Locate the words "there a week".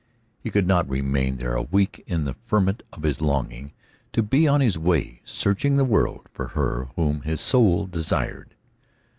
1.37-2.03